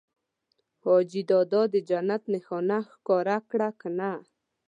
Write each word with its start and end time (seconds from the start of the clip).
حاجي 0.83 1.21
دادا 1.31 1.61
د 1.73 1.75
جنت 1.89 2.23
نښانه 2.33 2.77
ښکاره 2.91 3.37
کړه 3.49 3.69
که 3.79 3.87
نه؟ 3.99 4.11